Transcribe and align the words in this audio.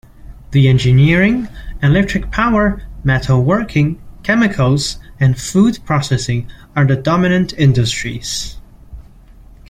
The 0.49 0.67
engineering, 0.67 1.47
electric-power, 1.83 2.81
metal-working, 3.03 4.01
chemicals, 4.23 4.97
and 5.19 5.37
food 5.39 5.77
processing 5.85 6.47
are 6.75 6.87
the 6.87 6.95
dominant 6.95 7.53
industries. 7.53 8.57